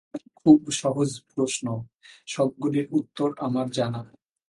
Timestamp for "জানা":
3.69-4.01